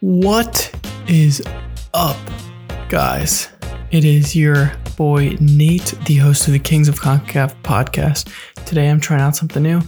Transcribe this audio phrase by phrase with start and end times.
[0.00, 0.72] What
[1.08, 1.42] is
[1.92, 2.16] up,
[2.88, 3.48] guys?
[3.90, 8.32] It is your boy Nate, the host of the Kings of CONCACAF podcast.
[8.64, 9.80] Today I'm trying out something new.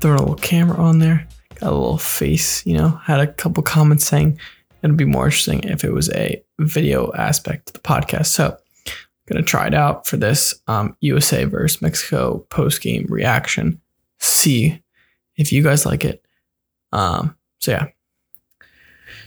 [0.00, 1.28] Throwing a little camera on there,
[1.60, 4.36] got a little face, you know, had a couple comments saying
[4.82, 8.26] it'd be more interesting if it was a video aspect to the podcast.
[8.26, 8.92] So I'm
[9.26, 13.80] gonna try it out for this um, USA versus Mexico post game reaction.
[14.18, 14.82] See
[15.36, 16.24] if you guys like it.
[16.90, 17.86] Um, so yeah.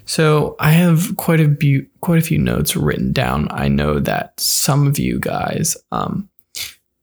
[0.06, 3.48] So I have quite a few quite a few notes written down.
[3.52, 6.30] I know that some of you guys um,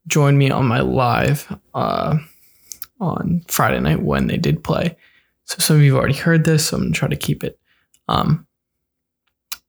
[0.06, 2.18] joined me on my live uh,
[3.00, 4.96] on Friday night when they did play.
[5.44, 7.58] So some of you have already heard this, so I'm gonna try to keep it
[8.08, 8.46] um,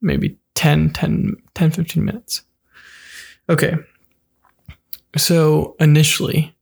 [0.02, 2.44] maybe 10, 10, 10, 15 minutes.
[3.50, 3.76] Okay.
[5.18, 6.56] So initially,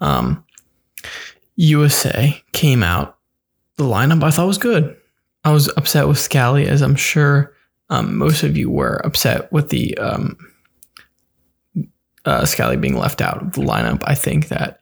[0.00, 0.44] um,
[1.56, 3.18] USA came out.
[3.76, 4.96] The lineup I thought was good.
[5.46, 7.54] I was upset with Scally, as I'm sure
[7.88, 10.36] um, most of you were upset with the um,
[12.24, 14.02] uh, Scally being left out of the lineup.
[14.04, 14.80] I think that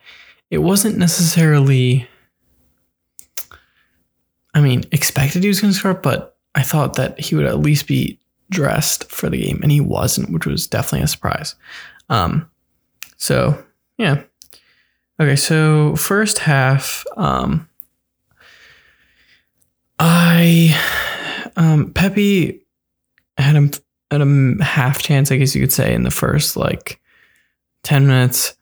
[0.51, 2.09] it wasn't necessarily,
[4.55, 7.59] I mean, expected he was going to start, but I thought that he would at
[7.59, 11.57] least be dressed for the game, and he wasn't, which was definitely a surprise.
[12.09, 12.51] Um,
[13.19, 13.63] so,
[13.99, 14.23] yeah.
[15.21, 17.69] Okay, so first half, um,
[19.99, 20.79] I
[21.57, 22.61] um Pepi
[23.39, 23.71] had him
[24.11, 27.01] had a half chance, I guess you could say, in the first like
[27.83, 28.57] ten minutes.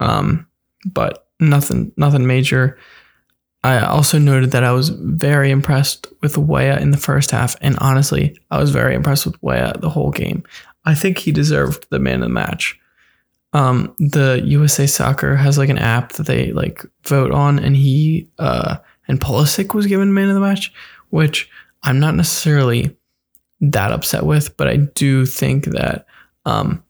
[0.00, 0.46] Um,
[0.84, 2.78] but nothing nothing major.
[3.64, 7.76] I also noted that I was very impressed with Weah in the first half, and
[7.80, 10.44] honestly, I was very impressed with Weah the whole game.
[10.84, 12.78] I think he deserved the man of the match.
[13.52, 18.28] Um, the USA Soccer has like an app that they like vote on, and he
[18.38, 18.76] uh
[19.08, 20.72] and Pulisic was given man of the match,
[21.10, 21.50] which
[21.82, 22.96] I'm not necessarily
[23.60, 26.06] that upset with, but I do think that
[26.44, 26.82] um,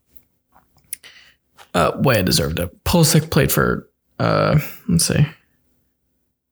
[1.73, 1.91] uh,
[2.23, 2.83] deserved it.
[2.83, 3.89] Pulisic played for
[4.19, 5.27] uh, let's say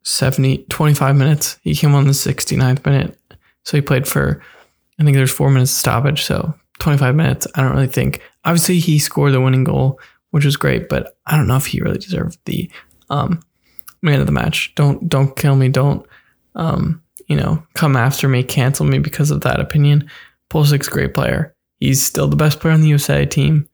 [0.03, 1.59] 70, 25 minutes.
[1.61, 3.19] He came on the 69th minute,
[3.63, 4.41] so he played for
[4.99, 7.47] I think there's four minutes stoppage, so 25 minutes.
[7.55, 8.21] I don't really think.
[8.45, 9.99] Obviously, he scored the winning goal,
[10.31, 12.71] which was great, but I don't know if he really deserved the
[13.09, 13.41] um,
[14.07, 14.73] man of the match.
[14.75, 15.69] Don't don't kill me.
[15.69, 16.05] Don't
[16.55, 20.09] um, you know come after me, cancel me because of that opinion.
[20.49, 21.55] Pulisic's great player.
[21.79, 23.67] He's still the best player on the USA team,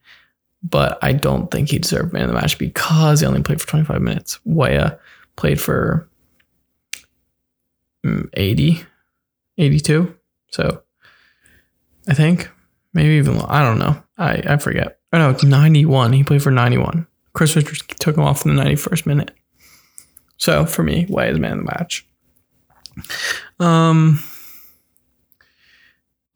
[0.61, 3.67] but I don't think he deserved man of the match because he only played for
[3.67, 4.39] 25 minutes.
[4.43, 4.99] Weah
[5.37, 6.09] played for
[8.05, 8.83] mm, 80,
[9.57, 10.15] 82.
[10.51, 10.83] So
[12.07, 12.49] I think
[12.93, 14.03] maybe even I don't know.
[14.17, 14.99] I I forget.
[15.13, 16.13] Oh no, it's 91.
[16.13, 17.07] He played for 91.
[17.33, 19.31] Chris Richards took him off in the 91st minute.
[20.43, 22.05] So for me, Weah is man of the match.
[23.61, 24.21] Um,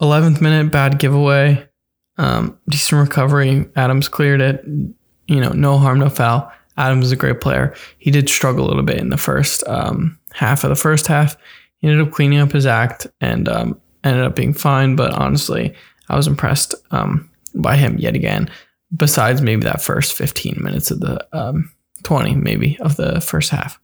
[0.00, 1.68] 11th minute, bad giveaway.
[2.16, 3.66] Um, decent recovery.
[3.76, 4.64] Adams cleared it.
[5.26, 6.50] You know, no harm, no foul.
[6.78, 7.74] Adams is a great player.
[7.98, 11.36] He did struggle a little bit in the first um, half of the first half.
[11.76, 14.96] He ended up cleaning up his act and um, ended up being fine.
[14.96, 15.74] But honestly,
[16.08, 18.50] I was impressed um, by him yet again.
[18.96, 21.70] Besides maybe that first 15 minutes of the um,
[22.04, 23.78] 20, maybe of the first half.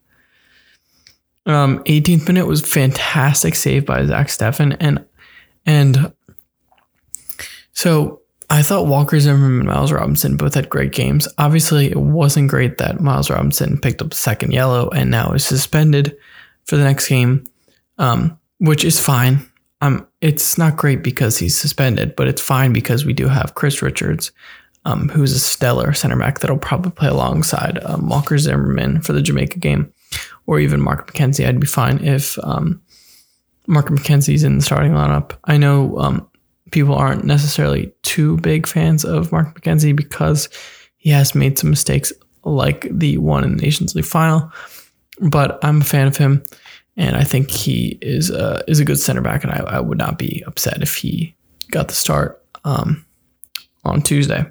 [1.46, 5.04] Um, 18th minute was fantastic save by Zach Steffen, and
[5.66, 6.12] and
[7.72, 11.26] so I thought Walker Zimmerman and Miles Robinson both had great games.
[11.38, 16.16] Obviously, it wasn't great that Miles Robinson picked up second yellow and now is suspended
[16.64, 17.44] for the next game,
[17.98, 19.50] um, which is fine.
[19.80, 23.82] Um, it's not great because he's suspended, but it's fine because we do have Chris
[23.82, 24.30] Richards,
[24.84, 29.22] um, who's a stellar center back that'll probably play alongside um, Walker Zimmerman for the
[29.22, 29.92] Jamaica game
[30.46, 31.46] or even Mark McKenzie.
[31.46, 32.80] I'd be fine if um,
[33.66, 35.32] Mark McKenzie's in the starting lineup.
[35.44, 36.28] I know um,
[36.70, 40.48] people aren't necessarily too big fans of Mark McKenzie because
[40.96, 42.12] he has made some mistakes
[42.44, 44.52] like the one in the Nations League final,
[45.20, 46.42] but I'm a fan of him.
[46.96, 49.98] And I think he is a, is a good center back, and I, I would
[49.98, 51.34] not be upset if he
[51.70, 53.04] got the start um,
[53.84, 54.44] on Tuesday.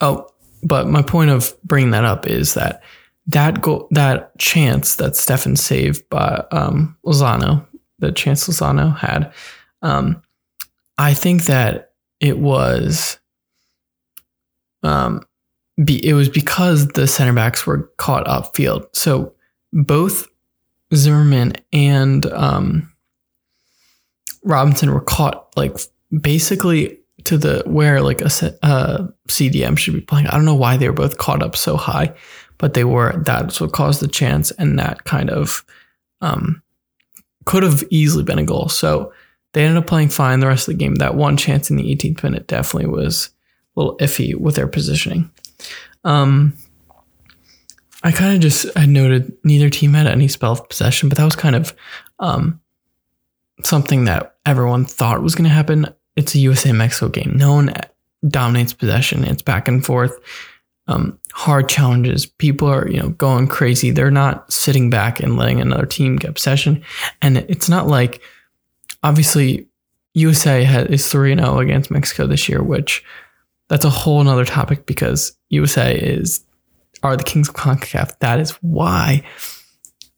[0.00, 0.28] Oh,
[0.62, 2.82] but my point of bringing that up is that
[3.28, 7.66] that goal, that chance that Steffen saved by um, Lozano,
[7.98, 9.32] the chance Lozano had,
[9.82, 10.22] um,
[10.96, 13.18] I think that it was,
[14.82, 15.22] um,
[15.82, 18.86] be, it was because the center backs were caught upfield.
[18.92, 19.34] So
[19.72, 20.26] both
[20.94, 22.92] Zimmerman and um,
[24.42, 25.76] Robinson were caught like
[26.20, 28.30] basically to the where like a
[28.62, 30.26] uh, CDM should be playing.
[30.26, 32.14] I don't know why they were both caught up so high,
[32.58, 35.64] but they were that's what caused the chance and that kind of
[36.20, 36.62] um,
[37.44, 38.68] could have easily been a goal.
[38.68, 39.12] So
[39.52, 40.96] they ended up playing fine the rest of the game.
[40.96, 43.30] That one chance in the 18th minute definitely was
[43.76, 45.30] a little iffy with their positioning.
[46.04, 46.54] Um,
[48.02, 51.24] I kind of just I noted neither team had any spell of possession, but that
[51.24, 51.74] was kind of
[52.18, 52.60] um,
[53.62, 55.86] something that everyone thought was going to happen.
[56.16, 57.32] It's a USA Mexico game.
[57.36, 57.74] No one
[58.26, 59.24] dominates possession.
[59.24, 60.16] It's back and forth.
[60.86, 62.26] Um, hard challenges.
[62.26, 63.92] People are you know going crazy.
[63.92, 66.82] They're not sitting back and letting another team get possession.
[67.22, 68.20] And it's not like
[69.04, 69.68] obviously
[70.14, 73.04] USA has, is three and zero oh against Mexico this year, which
[73.68, 76.44] that's a whole nother topic because USA is
[77.04, 78.18] are the kings of CONCACAF.
[78.18, 79.22] That is why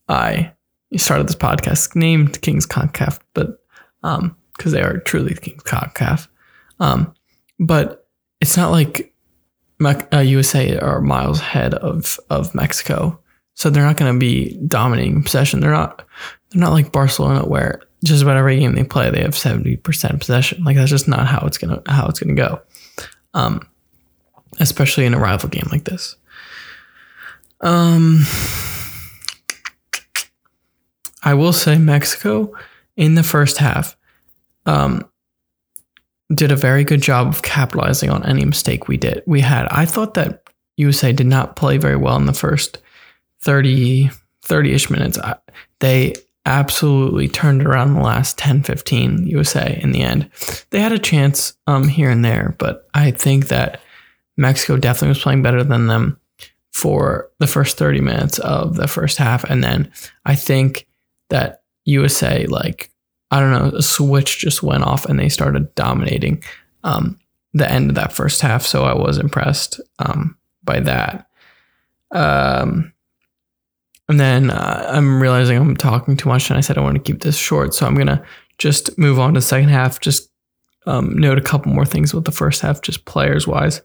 [0.08, 0.52] I
[0.96, 3.62] started this podcast named Kings CONCACAF, but
[4.02, 6.28] um, because they are truly the kings of CONCACAF.
[6.78, 7.12] Um,
[7.58, 8.08] but
[8.40, 9.09] it's not like
[9.80, 13.18] uh, USA are miles ahead of of Mexico,
[13.54, 15.60] so they're not going to be dominating possession.
[15.60, 16.04] They're not
[16.50, 20.18] they're not like Barcelona where just about every game they play they have seventy percent
[20.20, 20.64] possession.
[20.64, 22.60] Like that's just not how it's gonna how it's gonna go.
[23.34, 23.66] Um,
[24.58, 26.16] especially in a rival game like this.
[27.60, 28.24] Um,
[31.22, 32.52] I will say Mexico
[32.96, 33.96] in the first half
[34.66, 35.09] um,
[36.34, 39.22] did a very good job of capitalizing on any mistake we did.
[39.26, 39.66] We had.
[39.70, 40.44] I thought that
[40.76, 42.78] USA did not play very well in the first
[43.40, 44.10] 30
[44.42, 45.18] 30ish minutes.
[45.80, 46.14] They
[46.46, 50.30] absolutely turned around the last 10 15 USA in the end.
[50.70, 53.80] They had a chance um, here and there, but I think that
[54.36, 56.18] Mexico definitely was playing better than them
[56.72, 59.44] for the first 30 minutes of the first half.
[59.44, 59.92] And then
[60.24, 60.86] I think
[61.28, 62.90] that USA, like,
[63.30, 66.42] I don't know, a switch just went off and they started dominating
[66.82, 67.18] um,
[67.54, 68.66] the end of that first half.
[68.66, 71.26] So I was impressed um, by that.
[72.10, 72.92] Um,
[74.08, 77.02] and then uh, I'm realizing I'm talking too much and I said I want to
[77.02, 77.74] keep this short.
[77.74, 78.24] So I'm going to
[78.58, 80.28] just move on to the second half, just
[80.86, 83.82] um, note a couple more things with the first half, just players wise.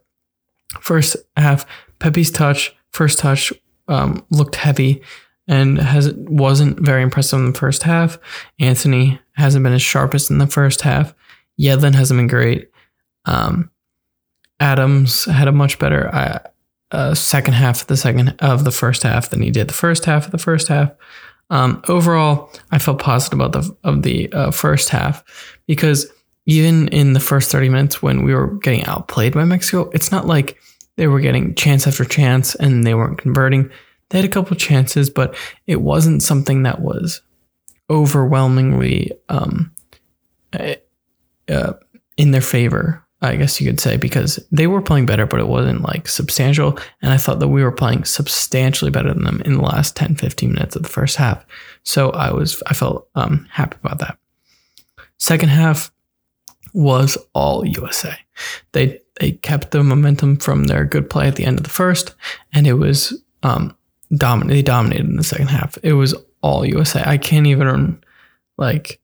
[0.82, 1.66] First half,
[2.00, 3.54] Pepi's touch, first touch,
[3.88, 5.04] um, looked heavy
[5.48, 8.18] and has wasn't very impressive in the first half.
[8.60, 11.14] Antonee hasn't been as sharpest in the first half.
[11.60, 12.70] Yedlin hasn't been great.
[13.26, 13.70] Um,
[14.60, 16.40] Adams had a much better uh,
[16.92, 20.06] uh, second half of the second of the first half than he did the first
[20.06, 20.92] half of the first half.
[21.50, 25.24] Um, overall, I felt positive about the of the uh, first half
[25.68, 26.12] because
[26.46, 30.28] even in the first 30 minutes when we were getting outplayed by Mexico, it's not
[30.28, 30.58] like
[30.98, 33.70] they were getting chance after chance and they weren't converting.
[34.10, 35.36] They had a couple chances, but
[35.68, 37.22] it wasn't something that was
[37.90, 39.72] overwhelmingly um,
[40.54, 40.76] uh,
[41.50, 41.74] uh,
[42.18, 45.48] in their favor, I guess you could say, because they were playing better, but it
[45.48, 46.78] wasn't like substantial.
[47.02, 50.16] And I thought that we were playing substantially better than them in the last 10,
[50.16, 51.44] 15 minutes of the first half.
[51.84, 54.18] So I was, I felt um, happy about that.
[55.18, 55.92] Second half,
[56.76, 58.14] was all USA.
[58.74, 62.14] They they kept the momentum from their good play at the end of the first,
[62.54, 63.76] and it was um
[64.48, 65.78] They dominated in the second half.
[65.84, 67.04] It was all USA.
[67.06, 68.02] I can't even
[68.58, 69.00] like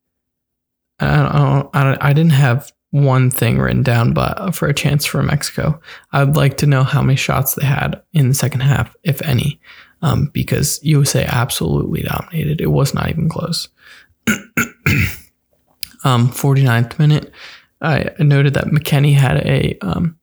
[0.99, 5.05] I don't, I don't I didn't have one thing written down, but for a chance
[5.05, 5.79] for Mexico,
[6.11, 9.59] I'd like to know how many shots they had in the second half, if any,
[10.01, 12.61] um, because USA absolutely dominated.
[12.61, 13.69] It was not even close.
[16.03, 17.31] um, 49th minute,
[17.81, 20.19] I noted that McKennie had a um,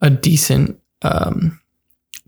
[0.00, 1.60] a decent um,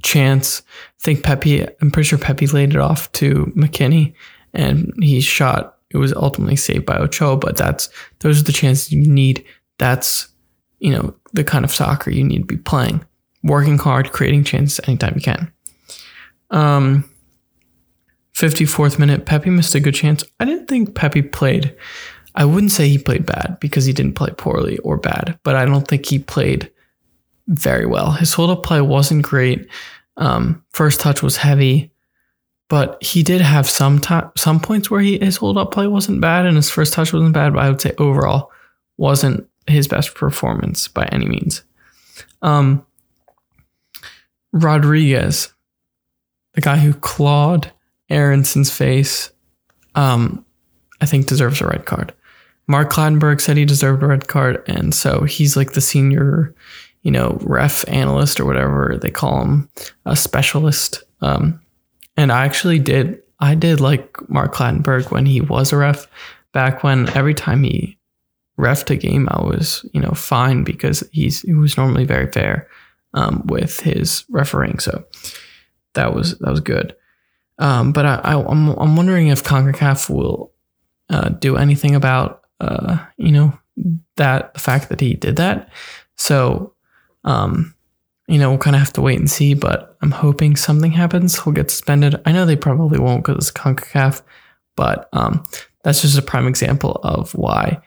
[0.02, 0.62] chance.
[0.68, 4.14] I think Pepi, I'm pretty sure Pepi laid it off to McKennie
[4.54, 5.76] and he shot.
[5.90, 7.88] It was ultimately saved by Ochoa, but that's
[8.20, 9.44] those are the chances you need.
[9.78, 10.28] That's
[10.80, 13.04] you know the kind of soccer you need to be playing,
[13.42, 15.52] working hard, creating chances anytime you can.
[16.50, 17.10] Um,
[18.34, 20.24] 54th minute, Pepi missed a good chance.
[20.38, 21.74] I didn't think Pepi played
[22.38, 25.64] I wouldn't say he played bad because he didn't play poorly or bad, but I
[25.64, 26.70] don't think he played
[27.48, 28.12] very well.
[28.12, 29.68] His hold up play wasn't great.
[30.16, 31.90] Um, first touch was heavy,
[32.68, 36.20] but he did have some time, some points where he, his hold up play wasn't
[36.20, 38.50] bad and his first touch wasn't bad, but I would say overall
[38.96, 41.62] wasn't his best performance by any means.
[42.42, 42.84] Um,
[44.52, 45.52] Rodriguez,
[46.54, 47.72] the guy who clawed
[48.10, 49.30] Aaronson's face,
[49.94, 50.44] um,
[51.00, 52.14] I think deserves a red card.
[52.66, 56.54] Mark Clattenburg said he deserved a red card, and so he's like the senior,
[57.02, 59.70] you know, ref analyst or whatever they call him,
[60.04, 61.02] a specialist.
[61.20, 61.60] Um,
[62.16, 66.06] and I actually did, I did like Mark Clattenburg when he was a ref.
[66.52, 67.98] Back when every time he
[68.58, 72.68] refed a game, I was, you know, fine because he's he was normally very fair
[73.14, 74.78] um, with his refereeing.
[74.78, 75.04] So
[75.94, 76.96] that was that was good.
[77.58, 80.52] Um, but I, I, I'm I'm wondering if Concacaf will
[81.10, 83.58] uh, do anything about uh, you know
[84.16, 85.70] that the fact that he did that.
[86.16, 86.74] So,
[87.24, 87.74] um,
[88.26, 89.54] you know, we'll kind of have to wait and see.
[89.54, 91.42] But I'm hoping something happens.
[91.42, 92.20] He'll get suspended.
[92.26, 94.22] I know they probably won't because it's Concacaf,
[94.76, 95.44] but um,
[95.82, 97.80] that's just a prime example of why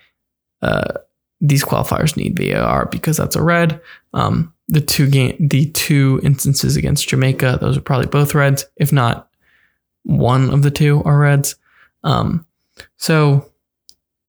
[0.61, 0.93] uh,
[1.39, 3.81] these qualifiers need VAR because that's a red.
[4.13, 8.93] Um, the two game, the two instances against Jamaica, those are probably both reds, if
[8.93, 9.29] not
[10.03, 11.55] one of the two are reds.
[12.03, 12.45] Um,
[12.97, 13.51] so,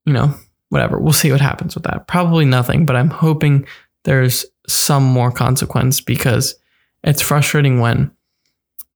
[0.05, 0.33] you know,
[0.69, 0.99] whatever.
[0.99, 2.07] We'll see what happens with that.
[2.07, 3.65] Probably nothing, but I'm hoping
[4.03, 6.55] there's some more consequence because
[7.03, 8.11] it's frustrating when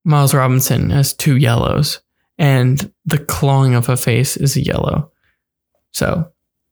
[0.03, 2.01] Miles Robinson has two yellows
[2.37, 5.11] and the clawing of a face is a yellow.
[5.91, 6.31] So,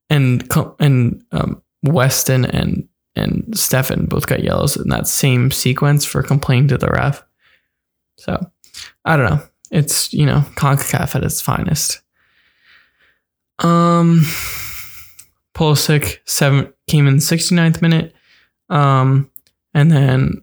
[0.09, 0.49] and
[0.79, 6.67] and um, Weston and and Steffen both got yellows in that same sequence for complaining
[6.69, 7.23] to the ref.
[8.17, 8.51] So,
[9.05, 9.41] I don't know.
[9.71, 12.01] It's you know Concacaf at its finest.
[13.59, 14.21] Um,
[15.53, 18.13] Pulisic seven came in the 69th minute,
[18.69, 19.29] um,
[19.73, 20.41] and then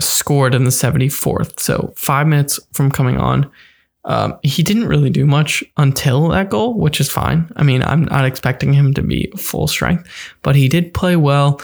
[0.00, 1.60] scored in the 74th.
[1.60, 3.50] So five minutes from coming on.
[4.04, 7.48] Um, he didn't really do much until that goal, which is fine.
[7.54, 10.08] I mean, I'm not expecting him to be full strength,
[10.42, 11.60] but he did play well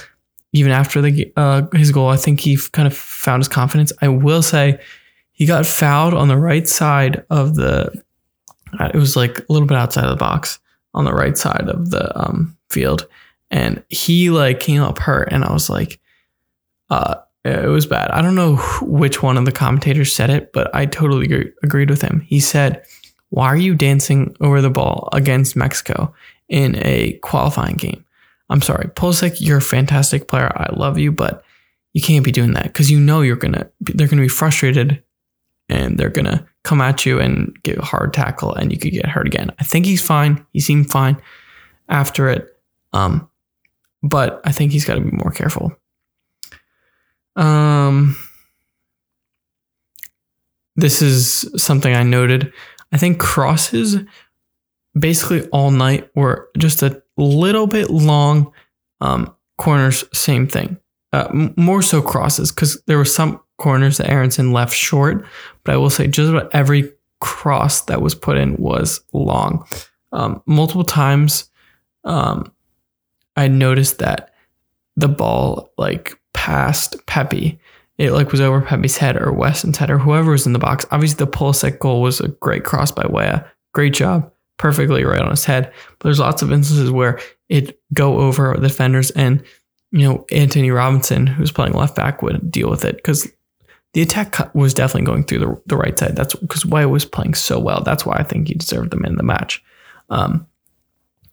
[0.52, 2.08] even after the uh, his goal.
[2.08, 3.92] I think he kind of found his confidence.
[4.00, 4.78] I will say
[5.32, 8.02] he got fouled on the right side of the.
[8.78, 10.58] Uh, it was like a little bit outside of the box
[10.94, 13.06] on the right side of the um, field,
[13.50, 16.00] and he like came up hurt, and I was like,
[16.90, 18.10] uh, it was bad.
[18.10, 21.90] I don't know which one of the commentators said it, but I totally agree, agreed
[21.90, 22.20] with him.
[22.26, 22.84] He said,
[23.30, 26.12] "Why are you dancing over the ball against Mexico
[26.48, 28.04] in a qualifying game?"
[28.50, 30.50] I'm sorry, Pulisic, you're a fantastic player.
[30.56, 31.44] I love you, but
[31.92, 35.02] you can't be doing that because you know you're gonna they're gonna be frustrated
[35.68, 39.06] and they're gonna come at you and get a hard tackle and you could get
[39.06, 39.50] hurt again.
[39.58, 40.44] I think he's fine.
[40.52, 41.20] He seemed fine
[41.88, 42.56] after it.
[42.92, 43.28] Um,
[44.02, 45.72] but I think he's got to be more careful.
[47.36, 48.16] Um,
[50.76, 52.52] this is something I noted.
[52.92, 53.96] I think crosses
[54.98, 58.52] basically all night were just a little bit long.
[59.00, 60.78] Um, corners, same thing.
[61.12, 65.24] Uh, m- more so crosses because there were some corners that Aaronson left short,
[65.64, 69.66] but I will say just about every cross that was put in was long.
[70.12, 71.50] Um, multiple times,
[72.04, 72.52] um,
[73.38, 74.34] I noticed that
[74.96, 77.58] the ball like passed Pepi.
[77.98, 80.86] It like was over Pepi's head or Weston's head or whoever was in the box.
[80.90, 83.48] Obviously, the Pulisic goal was a great cross by Weah.
[83.72, 85.72] Great job, perfectly right on his head.
[85.98, 89.42] But there's lots of instances where it go over the defenders and
[89.92, 93.28] you know Antonee Robinson, who's playing left back, would deal with it because
[93.94, 96.16] the attack was definitely going through the, the right side.
[96.16, 97.82] That's because Weah was playing so well.
[97.84, 99.62] That's why I think he deserved the them in the match.
[100.10, 100.46] Um,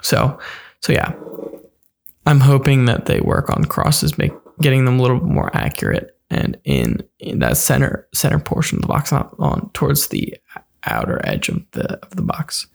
[0.02, 0.40] so,
[0.82, 1.14] so yeah,
[2.26, 6.58] I'm hoping that they work on crosses, make getting them a little more accurate and
[6.64, 10.36] in, in that center center portion of the box, not on towards the
[10.86, 12.68] outer edge of the of the box.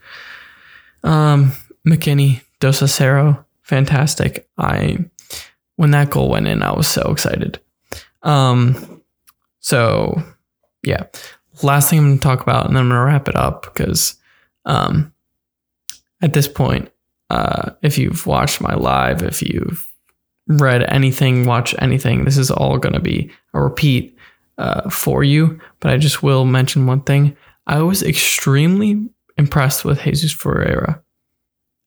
[1.02, 1.52] Um,
[1.86, 4.48] McKennie, Dos a Cero, fantastic.
[4.58, 4.98] I
[5.76, 7.58] when that goal went in, I was so excited.
[8.22, 9.02] Um,
[9.60, 10.22] so
[10.82, 11.04] yeah,
[11.62, 13.62] last thing I'm going to talk about, and then I'm going to wrap it up
[13.62, 14.16] because
[14.64, 15.12] um,
[16.20, 16.90] at this point,
[17.30, 19.86] uh, if you've watched my live, if you've
[20.48, 24.16] read anything, watched anything, this is all going to be a repeat
[24.58, 25.60] uh, for you.
[25.78, 27.36] But I just will mention one thing.
[27.66, 29.08] I was extremely
[29.38, 31.02] impressed with Jesus Ferreira.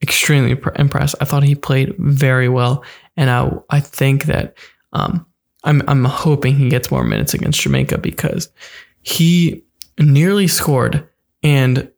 [0.02, 1.16] Extremely impressed.
[1.22, 2.84] I thought he played very well,
[3.16, 4.58] and I I think that
[4.92, 5.26] um,
[5.64, 8.50] I'm I'm hoping he gets more minutes against Jamaica because
[9.02, 9.64] he
[9.98, 11.08] nearly scored,
[11.42, 11.90] and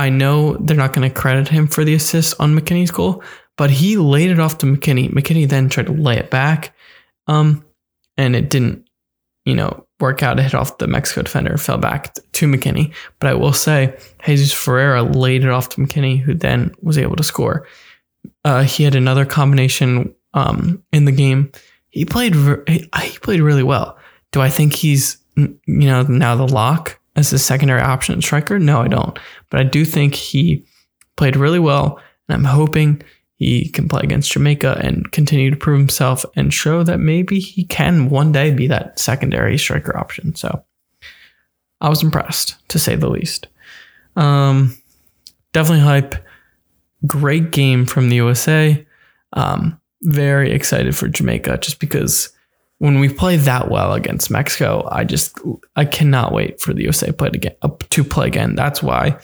[0.00, 3.22] I know they're not going to credit him for the assist on McKennie's goal,
[3.58, 5.12] but he laid it off to McKennie.
[5.12, 6.74] McKennie then tried to lay it back,
[7.26, 7.62] um,
[8.16, 8.88] and it didn't,
[9.44, 10.38] you know, work out.
[10.38, 12.94] It hit off the Mexico defender, fell back to McKennie.
[13.18, 17.16] But I will say, Jesus Ferreira laid it off to McKennie, who then was able
[17.16, 17.66] to score.
[18.42, 21.52] Uh, he had another combination um, in the game.
[21.90, 22.34] He played
[22.66, 23.98] he played really well.
[24.32, 28.58] Do I think he's you know now the lock as a secondary option striker?
[28.58, 29.18] No, I don't.
[29.50, 30.64] But I do think he
[31.16, 33.02] played really well, and I'm hoping
[33.36, 37.64] he can play against Jamaica and continue to prove himself and show that maybe he
[37.64, 40.34] can one day be that secondary striker option.
[40.34, 40.62] So
[41.80, 43.46] I was impressed, to say the least.
[44.16, 44.76] Um,
[45.52, 46.14] definitely hype.
[47.06, 48.86] Great game from the USA.
[49.32, 52.30] Um, very excited for Jamaica just because
[52.80, 55.38] when we play that well against Mexico, I just
[55.76, 58.54] I cannot wait for the USA play again, uh, to play again.
[58.54, 59.18] That's why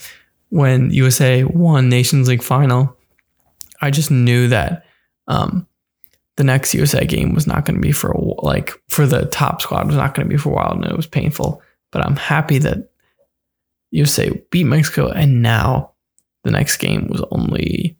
[0.50, 2.94] when USA won Nations League final,
[3.80, 4.84] I just knew that
[5.26, 5.66] um,
[6.36, 9.86] the next USA game was not going to be for like for the top squad
[9.86, 11.62] was not going to be for a while, and it was painful.
[11.92, 12.90] But I'm happy that
[13.90, 15.92] USA beat Mexico, and now
[16.44, 17.96] the next game was only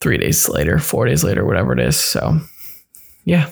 [0.00, 2.00] three days later, four days later, whatever it is.
[2.00, 2.40] So,
[3.26, 3.50] yeah,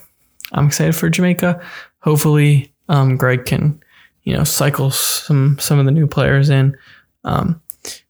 [0.52, 1.60] I'm excited for Jamaica.
[2.00, 3.82] Hopefully, um, Gregg can,
[4.24, 6.76] you know, cycle some some of the new players in.
[7.24, 7.60] Um,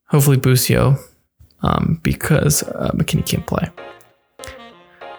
[0.07, 0.97] hopefully, Busio,
[1.63, 3.69] um, because uh, McKennie can't play.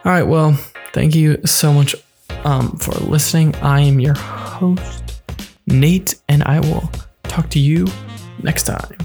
[0.03, 0.53] All right, well,
[0.93, 1.95] thank you so much
[2.43, 3.55] um, for listening.
[3.57, 5.21] I am your host,
[5.67, 6.89] Nate, and I will
[7.23, 7.85] talk to you
[8.41, 8.97] next time.